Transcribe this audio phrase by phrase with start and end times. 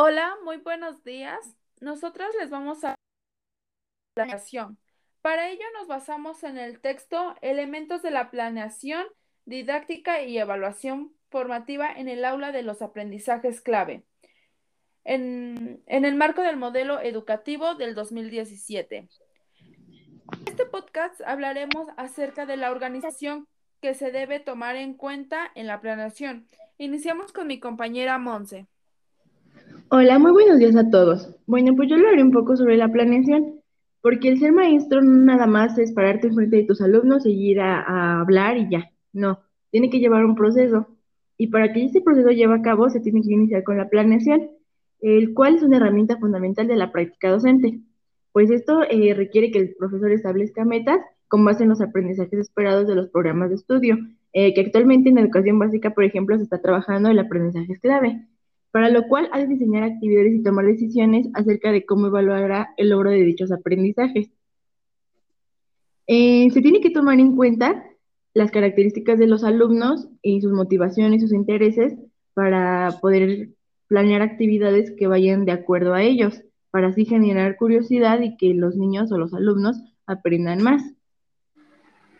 [0.00, 1.56] Hola, muy buenos días.
[1.80, 2.94] Nosotras les vamos a
[4.14, 4.78] planeación.
[5.22, 9.04] Para ello nos basamos en el texto Elementos de la planeación,
[9.44, 14.04] didáctica y evaluación formativa en el aula de los aprendizajes clave,
[15.02, 18.98] en, en el marco del modelo educativo del 2017.
[18.98, 19.08] En
[20.46, 23.48] este podcast hablaremos acerca de la organización
[23.80, 26.46] que se debe tomar en cuenta en la planeación.
[26.78, 28.68] Iniciamos con mi compañera Monse.
[29.90, 31.34] Hola, muy buenos días a todos.
[31.46, 33.62] Bueno, pues yo hablaré un poco sobre la planeación,
[34.02, 37.60] porque el ser maestro no nada más es pararte enfrente de tus alumnos y ir
[37.60, 38.90] a, a hablar y ya.
[39.14, 40.88] No, tiene que llevar un proceso.
[41.38, 44.50] Y para que ese proceso lleve a cabo, se tiene que iniciar con la planeación,
[45.00, 47.80] el cual es una herramienta fundamental de la práctica docente.
[48.32, 52.86] Pues esto eh, requiere que el profesor establezca metas con base en los aprendizajes esperados
[52.88, 53.96] de los programas de estudio,
[54.34, 58.28] eh, que actualmente en educación básica, por ejemplo, se está trabajando el aprendizaje clave
[58.70, 62.90] para lo cual hay que diseñar actividades y tomar decisiones acerca de cómo evaluará el
[62.90, 64.30] logro de dichos aprendizajes.
[66.06, 67.84] Eh, se tiene que tomar en cuenta
[68.34, 71.94] las características de los alumnos y sus motivaciones sus intereses
[72.34, 73.50] para poder
[73.88, 78.76] planear actividades que vayan de acuerdo a ellos, para así generar curiosidad y que los
[78.76, 80.82] niños o los alumnos aprendan más.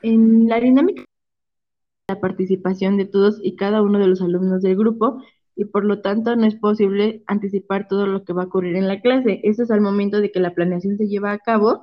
[0.02, 1.04] En la dinámica
[2.08, 5.22] la participación de todos y cada uno de los alumnos del grupo
[5.58, 8.86] y por lo tanto no es posible anticipar todo lo que va a ocurrir en
[8.86, 9.40] la clase.
[9.42, 11.82] Eso es al momento de que la planeación se lleva a cabo,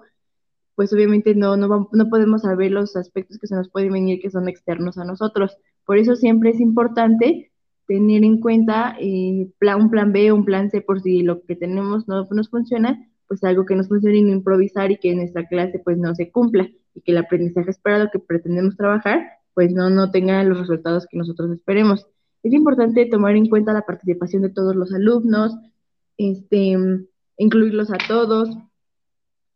[0.75, 4.29] pues obviamente no, no, no podemos saber los aspectos que se nos pueden venir que
[4.31, 5.57] son externos a nosotros.
[5.85, 7.51] Por eso siempre es importante
[7.85, 11.57] tener en cuenta eh, un plan B o un plan C por si lo que
[11.57, 15.17] tenemos no nos funciona, pues algo que nos funcione y no improvisar y que en
[15.17, 19.21] nuestra clase pues no se cumpla y que el aprendizaje esperado que pretendemos trabajar
[19.53, 22.07] pues no, no tenga los resultados que nosotros esperemos.
[22.45, 25.57] Es importante tomar en cuenta la participación de todos los alumnos,
[26.15, 26.77] este,
[27.39, 28.55] incluirlos a todos,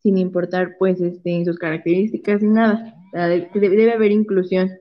[0.01, 2.95] sin importar pues este, sus características ni nada.
[3.53, 4.71] Debe, haber inclusión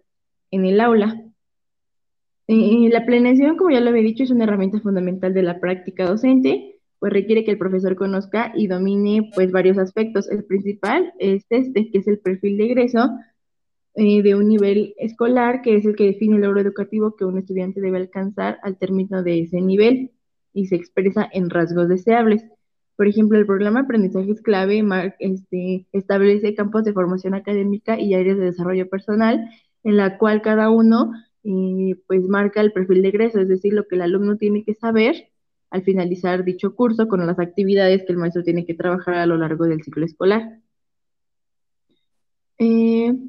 [0.50, 1.22] en el aula.
[2.47, 6.06] Eh, la planeación, como ya lo había dicho, es una herramienta fundamental de la práctica
[6.06, 10.31] docente, pues requiere que el profesor conozca y domine pues varios aspectos.
[10.31, 13.10] El principal es este, que es el perfil de egreso,
[14.00, 17.36] eh, de un nivel escolar, que es el que define el logro educativo que un
[17.36, 20.12] estudiante debe alcanzar al término de ese nivel
[20.53, 22.44] y se expresa en rasgos deseables.
[22.94, 24.84] Por ejemplo, el programa Aprendizajes Clave
[25.19, 29.50] este, establece campos de formación académica y áreas de desarrollo personal,
[29.82, 31.10] en la cual cada uno
[31.42, 34.75] eh, pues marca el perfil de egreso, es decir, lo que el alumno tiene que
[34.75, 35.28] saber
[35.70, 39.36] al finalizar dicho curso con las actividades que el maestro tiene que trabajar a lo
[39.36, 40.60] largo del ciclo escolar.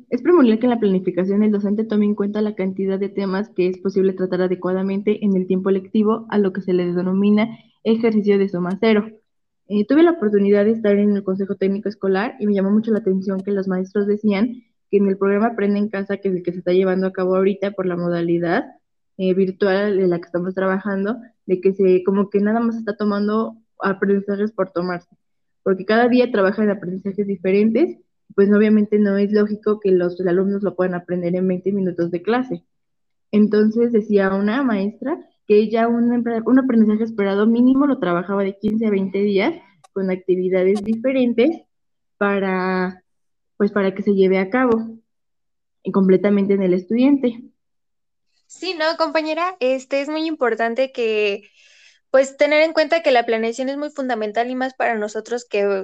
[0.09, 3.49] Es primordial que en la planificación el docente tome en cuenta la cantidad de temas
[3.49, 7.47] que es posible tratar adecuadamente en el tiempo lectivo, a lo que se le denomina
[7.83, 9.07] ejercicio de suma cero.
[9.67, 12.91] Eh, tuve la oportunidad de estar en el Consejo Técnico Escolar y me llamó mucho
[12.91, 16.35] la atención que los maestros decían que en el programa Aprende en Casa, que es
[16.35, 18.65] el que se está llevando a cabo ahorita por la modalidad
[19.17, 22.97] eh, virtual en la que estamos trabajando, de que se como que nada más está
[22.97, 25.15] tomando aprendizajes por tomarse,
[25.63, 27.97] porque cada día trabaja en aprendizajes diferentes
[28.35, 32.21] pues obviamente no es lógico que los alumnos lo puedan aprender en 20 minutos de
[32.21, 32.63] clase.
[33.31, 35.17] Entonces decía una maestra
[35.47, 39.53] que ella un, un aprendizaje esperado mínimo lo trabajaba de 15 a 20 días
[39.93, 41.61] con actividades diferentes
[42.17, 43.03] para,
[43.57, 44.99] pues para que se lleve a cabo
[45.91, 47.41] completamente en el estudiante.
[48.45, 51.43] Sí, no, compañera, este es muy importante que
[52.11, 55.83] pues tener en cuenta que la planeación es muy fundamental y más para nosotros que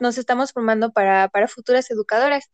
[0.00, 2.50] nos estamos formando para, para futuras educadoras,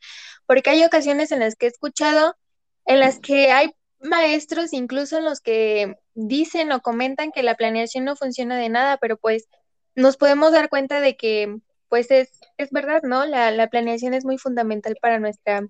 [0.47, 2.37] porque hay ocasiones en las que he escuchado,
[2.85, 8.05] en las que hay maestros incluso en los que dicen o comentan que la planeación
[8.05, 9.49] no funciona de nada, pero pues
[9.95, 11.57] nos podemos dar cuenta de que
[11.89, 13.25] pues es, es verdad, ¿no?
[13.27, 15.67] La planeación es muy fundamental para nuestra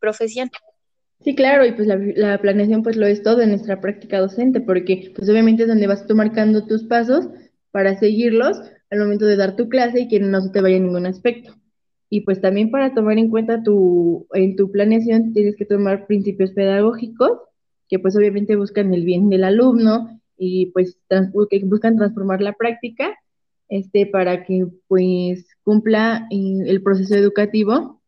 [0.00, 0.50] profesión.
[1.22, 5.12] Sí, claro, y pues la, planeación pues lo es todo en nuestra práctica docente, porque
[5.14, 7.28] pues obviamente es donde vas tú marcando tus pasos
[7.70, 8.58] para seguirlos
[8.90, 11.54] al momento de dar tu clase y que no se te vaya ningún aspecto.
[12.08, 16.52] Y pues también para tomar en cuenta tu, en tu planeación tienes que tomar principios
[16.52, 17.32] pedagógicos
[17.88, 20.98] que pues obviamente buscan el bien del alumno y pues
[21.50, 23.14] que buscan transformar la práctica
[23.68, 28.00] este, para que pues cumpla eh, el proceso educativo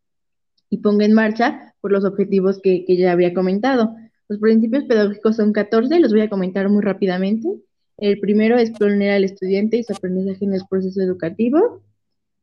[0.71, 3.95] y ponga en marcha por los objetivos que, ya había comentado.
[4.29, 7.49] Los principios pedagógicos son 14, los voy a comentar muy rápidamente.
[7.99, 11.83] El primero es poner al estudiante y su aprendizaje en el proceso educativo.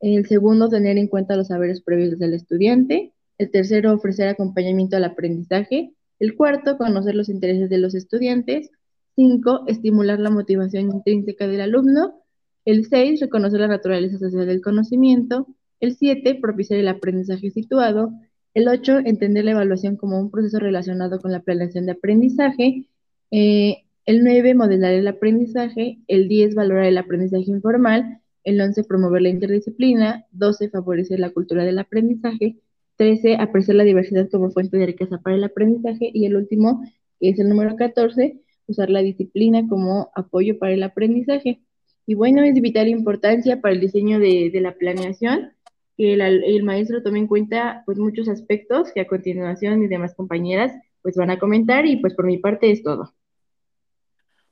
[0.01, 3.13] El segundo, tener en cuenta los saberes previos del estudiante.
[3.38, 5.94] El tercero, ofrecer acompañamiento al aprendizaje.
[6.19, 8.69] El cuarto, conocer los intereses de los estudiantes.
[9.15, 12.21] Cinco, estimular la motivación intrínseca del alumno.
[12.65, 15.47] El 6, reconocer la naturaleza social del conocimiento.
[15.80, 18.12] El 7, propiciar el aprendizaje situado.
[18.54, 22.86] El 8, entender la evaluación como un proceso relacionado con la planeación de aprendizaje.
[23.31, 26.00] Eh, el 9, modelar el aprendizaje.
[26.07, 28.22] El 10, valorar el aprendizaje informal.
[28.44, 30.25] El 11, promover la interdisciplina.
[30.31, 32.57] 12, favorecer la cultura del aprendizaje.
[32.98, 36.12] 13, apreciar la diversidad como fuente de riqueza para el aprendizaje.
[36.13, 36.84] Y el último,
[37.19, 41.62] que es el número 14, usar la disciplina como apoyo para el aprendizaje.
[42.06, 45.51] Y bueno, es de vital importancia para el diseño de, la planeación
[46.00, 50.72] que el, maestro tome en cuenta pues muchos aspectos que a continuación mis demás compañeras
[51.01, 53.13] pues van a comentar y pues por mi parte es todo.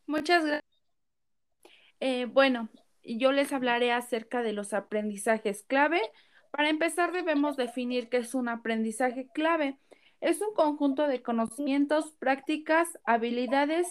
[0.08, 0.66] Muchas gracias.
[2.02, 2.68] Eh, bueno,
[3.02, 6.02] yo les hablaré acerca de los aprendizajes clave.
[6.52, 9.78] Para empezar debemos definir qué es un aprendizaje clave.
[10.20, 13.88] Es un conjunto de conocimientos, prácticas, habilidades,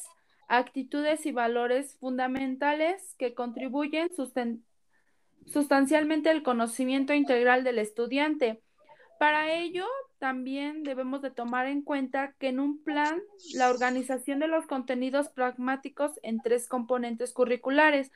[0.46, 4.10] actitudes y valores fundamentales que contribuyen
[5.46, 8.62] sustancialmente al conocimiento integral del estudiante.
[9.18, 9.86] Para ello,
[10.18, 13.20] también debemos de tomar en cuenta que en un plan,
[13.54, 18.10] la organización de los contenidos pragmáticos en tres componentes curriculares,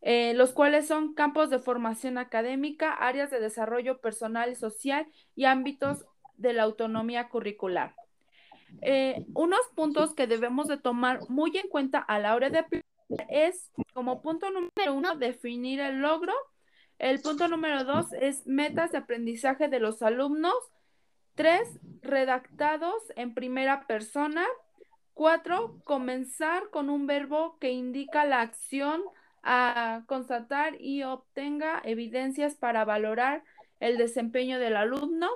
[0.00, 5.44] eh, los cuales son campos de formación académica, áreas de desarrollo personal y social y
[5.44, 6.04] ámbitos
[6.36, 7.94] de la autonomía curricular.
[8.82, 12.64] Eh, unos puntos que debemos de tomar muy en cuenta a la hora de
[13.28, 16.34] es, como punto número uno, definir el logro.
[16.98, 20.56] El punto número dos es metas de aprendizaje de los alumnos.
[21.34, 21.68] Tres,
[22.02, 24.44] redactados en primera persona.
[25.14, 29.02] Cuatro, comenzar con un verbo que indica la acción
[29.42, 33.44] a constatar y obtenga evidencias para valorar
[33.78, 35.28] el desempeño del alumno.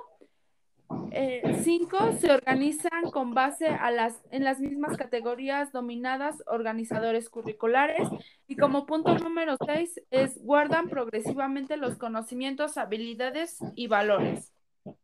[1.15, 8.07] Eh, cinco se organizan con base a las, en las mismas categorías dominadas organizadores curriculares.
[8.47, 14.51] Y como punto número seis es guardan progresivamente los conocimientos, habilidades y valores.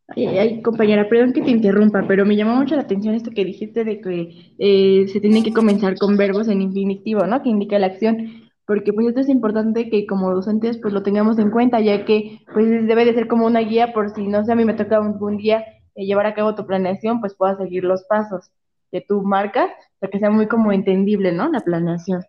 [0.07, 3.83] Ay, compañera, perdón que te interrumpa, pero me llamó mucho la atención esto que dijiste
[3.83, 7.43] de que eh, se tiene que comenzar con verbos en infinitivo, ¿no?
[7.43, 11.39] Que indica la acción porque pues esto es importante que como docentes pues lo tengamos
[11.39, 14.51] en cuenta, ya que pues debe de ser como una guía por si, no sé,
[14.51, 17.83] a mí me toca algún día eh, llevar a cabo tu planeación, pues puedas seguir
[17.83, 18.51] los pasos
[18.91, 19.69] que tú marcas,
[19.99, 21.49] para que sea muy como entendible, ¿no?
[21.49, 22.25] La planeación.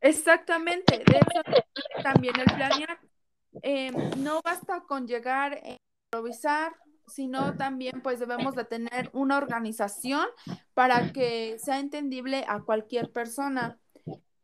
[0.00, 1.42] Exactamente, de eso
[2.02, 2.98] también el planear.
[3.62, 5.76] Em, no basta con llegar a
[6.06, 6.72] improvisar,
[7.06, 10.26] sino también pues debemos de tener una organización
[10.74, 13.78] para que sea entendible a cualquier persona.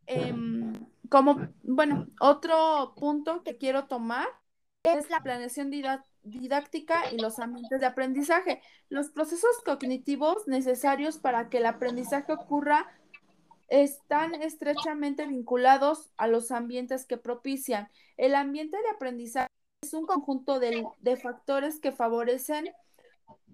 [0.07, 0.75] Em,
[1.09, 4.27] como, bueno, otro punto que quiero tomar
[4.83, 5.71] es la planeación
[6.27, 8.61] didáctica y los ambientes de aprendizaje.
[8.89, 12.87] Los procesos cognitivos necesarios para que el aprendizaje ocurra
[13.69, 17.89] están estrechamente vinculados a los ambientes que propician.
[18.17, 19.49] El ambiente de aprendizaje
[19.83, 22.71] es un conjunto de, de factores que favorecen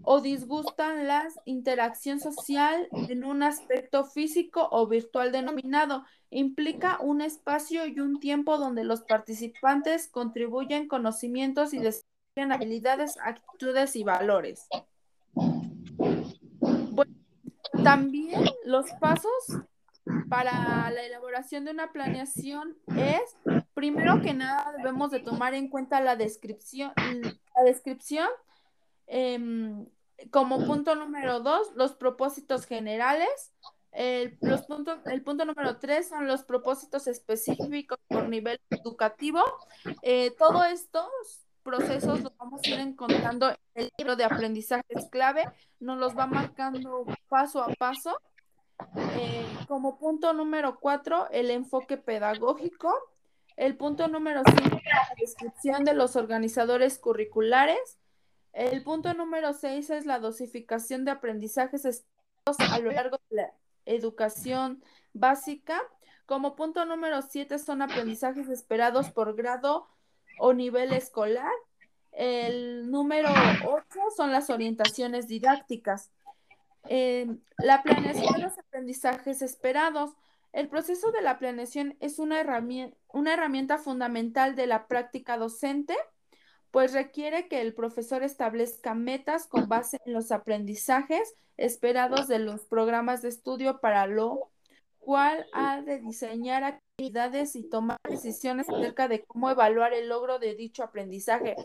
[0.04, 6.04] o disgustan la interacción social en un aspecto físico o virtual denominado.
[6.30, 13.96] Implica un espacio y un tiempo donde los participantes contribuyen conocimientos y desarrollan habilidades, actitudes
[13.96, 14.66] y valores.
[17.84, 19.60] también los pasos
[20.28, 23.36] para la elaboración de una planeación es,
[23.74, 28.28] primero que nada, debemos de tomar en cuenta la descripción, la descripción
[29.14, 29.86] Em,
[30.30, 33.52] como punto número dos, los propósitos generales.
[33.90, 39.42] El, los puntos, el punto número tres son los propósitos específicos por nivel educativo.
[40.00, 45.44] Eh, todos estos procesos los vamos a ir encontrando en el libro de aprendizajes clave,
[45.80, 48.20] nos los va marcando paso a paso.
[48.96, 52.94] Eh, como punto número cuatro, el enfoque pedagógico.
[53.56, 57.98] El punto número cinco, la descripción de los organizadores curriculares.
[58.52, 62.04] El punto número seis es la dosificación de aprendizajes
[62.58, 63.52] a lo largo de la
[63.84, 65.80] educación básica.
[66.26, 69.86] Como punto número siete son aprendizajes esperados por grado
[70.38, 71.52] o nivel escolar.
[72.12, 73.30] El número
[73.66, 76.10] ocho son las orientaciones didácticas.
[76.84, 80.12] La planeación de los aprendizajes esperados.
[80.52, 85.96] El proceso de la planeación es una herramienta, una herramienta fundamental de la práctica docente
[86.72, 92.64] pues requiere que el profesor establezca metas con base en los aprendizajes esperados de los
[92.64, 94.50] programas de estudio para lo
[95.02, 100.54] cual ha de diseñar actividades y tomar decisiones acerca de cómo evaluar el logro de
[100.54, 101.56] dicho aprendizaje.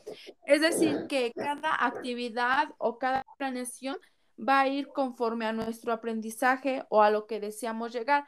[0.45, 3.97] Es decir, que cada actividad o cada planeación
[4.37, 8.25] va a ir conforme a nuestro aprendizaje o a lo que deseamos llegar.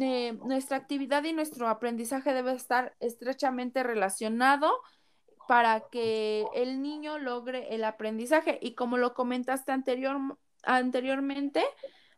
[0.00, 4.70] eh, nuestra actividad y nuestro aprendizaje debe estar estrechamente relacionado
[5.46, 8.58] para que el niño logre el aprendizaje.
[8.60, 10.18] Y como lo comentaste anterior,
[10.64, 11.64] anteriormente,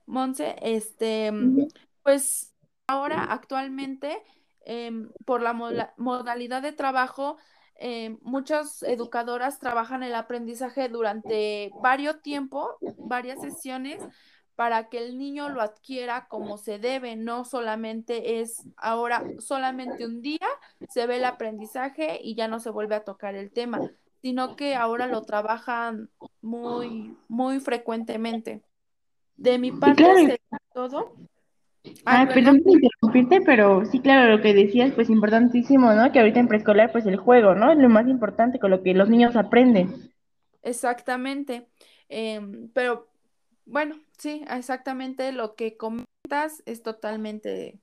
[0.07, 1.31] Monse, este,
[2.03, 2.55] pues
[2.87, 4.23] ahora actualmente,
[4.65, 5.53] em, por la
[5.97, 7.37] modalidad de trabajo,
[7.77, 14.03] em, muchas educadoras trabajan el aprendizaje durante varios tiempo, varias sesiones,
[14.61, 20.21] para que el niño lo adquiera como se debe, no solamente es ahora, solamente un
[20.21, 20.47] día
[20.91, 23.81] se ve el aprendizaje y ya no se vuelve a tocar el tema,
[24.21, 26.11] sino que ahora lo trabajan
[26.43, 28.63] muy, muy frecuentemente.
[29.37, 30.43] De mi parte,
[30.75, 31.15] todo.
[32.05, 36.13] Ah, perdón por interrumpirte, pero sí, claro, lo que decías, pues importantísimo, ¿no?
[36.13, 37.73] Que ahorita en preescolar, pues el juego, ¿no?
[37.73, 40.13] Es lo más importante con lo que los niños aprenden.
[40.63, 41.69] Exactamente.
[42.09, 43.09] Em, pero
[43.65, 47.79] bueno, sí, exactamente lo que comentas es totalmente,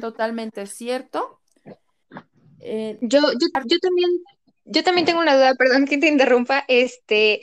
[0.00, 1.40] totalmente cierto.
[2.60, 4.10] Eh, yo, yo, yo también,
[4.64, 6.64] yo también tengo una duda, perdón que te interrumpa.
[6.68, 7.42] Este,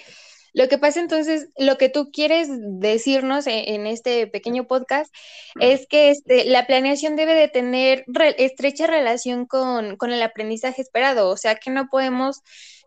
[0.56, 5.14] lo que pasa entonces, lo que tú quieres decirnos e, en, este pequeño podcast
[5.60, 8.06] es que este, la planeación debe de tener
[8.38, 12.42] estrecha relación con, con, el aprendizaje esperado, o sea que no podemos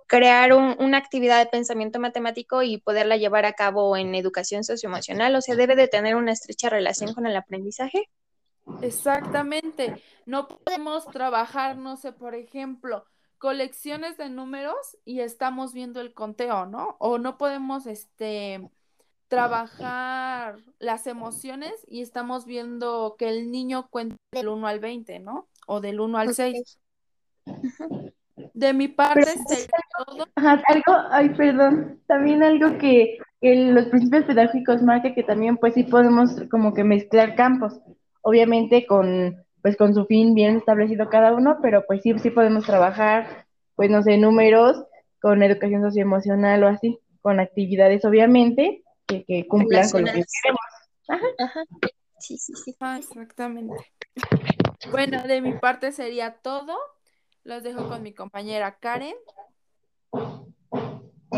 [0.07, 5.43] crear una actividad de pensamiento matemático y poderla llevar a cabo en educación socioemocional, o
[5.43, 8.09] sea, debe de tener una estrecha relación con el aprendizaje.
[8.81, 10.03] Exactamente.
[10.25, 13.05] No podemos trabajar, no sé, por ejemplo,
[13.38, 16.97] colecciones de números y estamos viendo el conteo, ¿no?
[16.99, 18.68] O no podemos, este,
[19.28, 25.49] trabajar las emociones y estamos viendo que el niño cuenta del 1 al 20, ¿no?
[25.66, 26.78] O del 1 al 6.
[28.54, 29.35] De mi parte
[29.99, 30.26] todo.
[30.37, 36.42] algo, ay, perdón, también algo que los principios pedagógicos marca que también pues sí podemos
[36.50, 37.80] como que mezclar campos,
[38.23, 42.65] obviamente con pues con su fin bien establecido cada uno, pero pues sí, sí podemos
[42.65, 44.85] trabajar, pues no sé, números,
[45.21, 50.61] con educación socioemocional o así, con actividades obviamente que, que cumplan con lo que queremos.
[51.09, 51.27] Ajá.
[51.38, 51.65] Ajá.
[52.19, 52.77] Sí, sí, sí.
[52.81, 53.75] Ah, exactamente.
[54.91, 56.77] Bueno, de mi parte sería todo.
[57.45, 59.15] Los dejo con mi compañera Karen.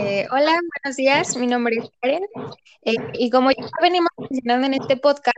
[0.03, 1.37] Eh, hola, buenos días.
[1.37, 2.27] Mi nombre es Karen.
[2.83, 5.37] Eh, y como ya venimos mencionando en este podcast,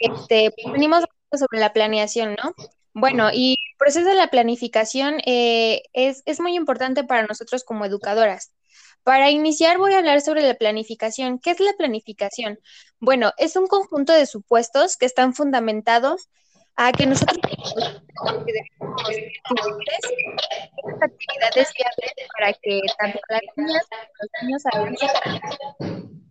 [0.00, 2.54] este, venimos sobre la planeación, ¿no?
[2.94, 7.84] Bueno, y el proceso de la planificación eh, es, es muy importante para nosotros como
[7.84, 8.52] educadoras.
[9.02, 11.38] Para iniciar voy a hablar sobre la planificación.
[11.38, 12.58] ¿Qué es la planificación?
[13.00, 16.30] Bueno, es un conjunto de supuestos que están fundamentados
[16.78, 17.36] a que nosotros
[21.00, 25.08] actividades viables para que tanto las niñas como los niños avancen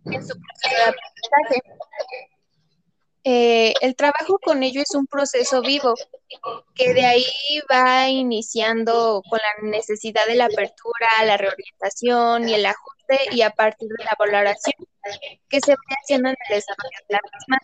[0.05, 1.61] en su proceso de aprendizaje.
[3.25, 5.95] Eh, el trabajo con ello es un proceso vivo,
[6.73, 7.25] que de ahí
[7.69, 13.49] va iniciando con la necesidad de la apertura, la reorientación y el ajuste, y a
[13.49, 14.75] partir de la valoración
[15.49, 17.59] que se va haciendo en el desarrollo de la misma.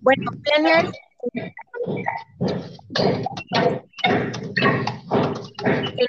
[0.00, 1.52] Bueno, planear que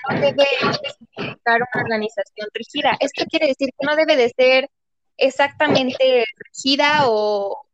[0.10, 0.46] no debe
[1.18, 2.96] buscar una organización rígida.
[3.00, 4.70] Esto quiere decir que no debe de ser
[5.18, 7.66] exactamente rígida o,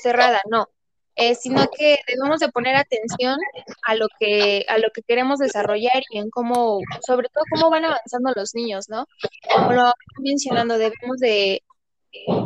[0.00, 0.68] cerrada, no.
[1.16, 3.38] Eh, sino que debemos de poner atención
[3.86, 7.84] a lo que a lo que queremos desarrollar y en cómo, sobre todo cómo van
[7.84, 9.06] avanzando los niños, ¿no?
[9.48, 11.62] Como lo mencionando, debemos de,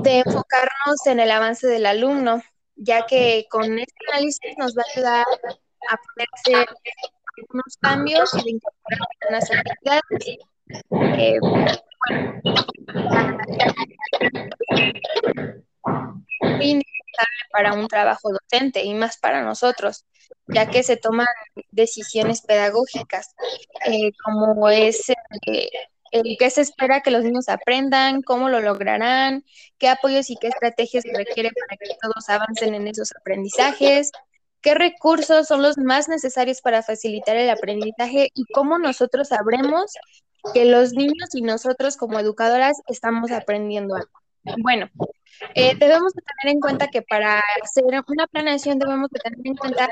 [0.03, 2.43] de enfocarnos en el avance del alumno,
[2.79, 5.27] ya que con este análisis nos va a ayudar
[5.91, 6.67] a poder hacer
[7.37, 10.39] algunos cambios y de incorporar algunas actividades.
[11.19, 11.79] Eh, bueno,
[17.51, 20.05] para un trabajo docente y más para nosotros,
[20.47, 21.27] ya que se toman
[21.71, 23.35] decisiones pedagógicas,
[23.87, 25.71] eh, como es eh,
[26.11, 29.45] el qué se espera que los niños aprendan, cómo lo lograrán,
[29.79, 34.11] qué apoyos y qué estrategias se requieren para que todos avancen en esos aprendizajes,
[34.61, 39.93] qué recursos son los más necesarios para facilitar el aprendizaje y cómo nosotros sabremos
[40.55, 44.11] que los niños y nosotros como educadoras estamos aprendiendo algo.
[44.63, 44.89] Bueno,
[45.55, 49.57] eh, debemos de tener en cuenta que para hacer una planeación debemos de tener en
[49.57, 49.89] cuenta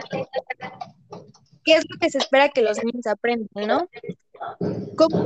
[1.65, 3.89] qué es lo que se espera que los niños aprendan, ¿no?
[4.97, 5.25] ¿Cómo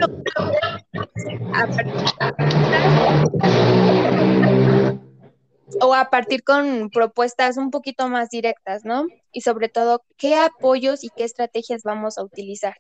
[5.81, 9.07] o a partir con propuestas un poquito más directas, ¿no?
[9.33, 12.75] Y sobre todo, ¿qué apoyos y qué estrategias vamos a utilizar?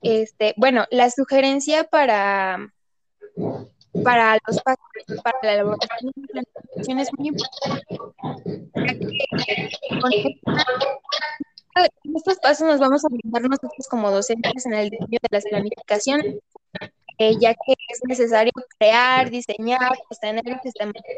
[0.00, 2.72] Este, bueno, la sugerencia para,
[4.02, 4.60] para los
[5.22, 6.42] para la elaboración de
[7.02, 7.98] es muy importante,
[12.42, 16.36] pasos nos vamos a brindar nosotros como docentes en el diseño de las planificaciones,
[17.18, 21.16] eh, ya que es necesario crear, diseñar, sostener y sistematizar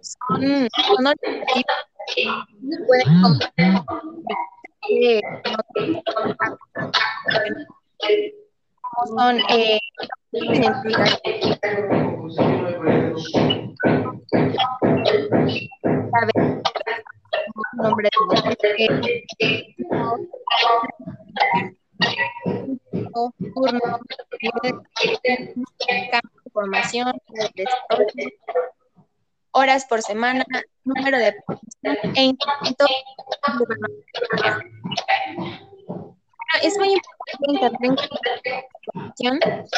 [0.00, 1.48] son, son objetivos
[2.14, 2.30] que
[2.76, 2.98] pueden
[8.82, 9.78] como son eh,
[23.54, 23.80] turno,
[26.44, 27.12] información,
[29.52, 30.44] horas por semana,
[30.84, 31.34] número de
[32.14, 32.86] e intento
[36.62, 38.08] es muy importante entender
[39.18, 39.68] en el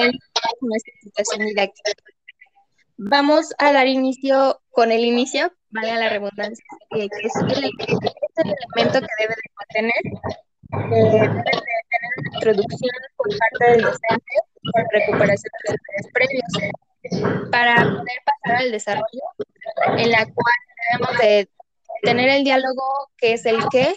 [0.00, 1.92] propósito nuestra situación didáctica.
[2.96, 9.14] Vamos a dar inicio con el inicio, vale la redundancia, que es el, elemento que
[9.18, 14.32] debe de contener, eh, debe de tener una introducción por parte del docente
[14.72, 19.22] con recuperación de los previos para poder pasar al desarrollo,
[19.96, 20.54] en la cual
[20.90, 21.48] debemos de
[22.02, 23.94] tener el diálogo que es el qué,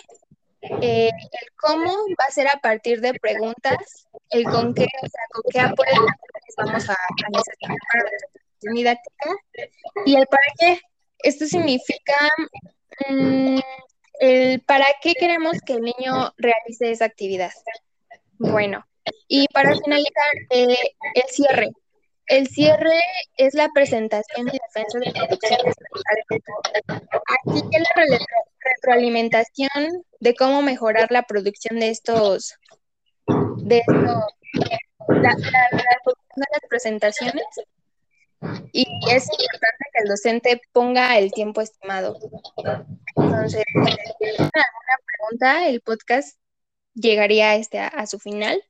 [0.82, 5.22] eh, el cómo va a ser a partir de preguntas, el con qué, o sea,
[5.32, 6.06] con qué apoyo
[6.58, 6.96] vamos a,
[7.32, 8.04] necesitar para
[8.62, 9.30] la didáctica
[10.06, 10.80] y el para qué.
[11.20, 12.16] Esto significa
[13.10, 13.60] mm,
[14.20, 17.52] el para qué queremos que el niño realice esa actividad.
[18.38, 18.86] Bueno,
[19.28, 20.78] y para finalizar, eh,
[21.16, 21.72] el cierre.
[22.34, 23.00] El cierre
[23.38, 25.76] es la presentación y defensa de producciones
[26.88, 28.20] Aquí es la
[28.60, 32.56] retroalimentación de cómo mejorar la producción de estos,
[33.58, 33.96] de estos,
[35.10, 35.84] la, de
[36.36, 37.46] las presentaciones.
[38.72, 42.18] Y es importante que el docente ponga el tiempo estimado.
[43.16, 46.40] Entonces, si alguna pregunta, el podcast
[46.96, 48.64] llegaría este a, su final.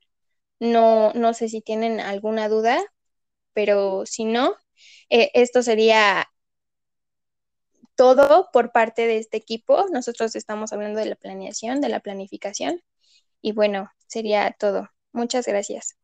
[0.60, 2.84] No, no sé si tienen alguna duda,
[3.54, 4.56] pero si no,
[5.10, 6.26] eh, esto sería
[7.96, 9.86] todo por parte de este equipo.
[9.90, 12.82] Nosotros estamos hablando de la planeación, de la planificación.
[13.42, 14.90] Y bueno, sería todo.
[15.12, 15.96] Muchas gracias.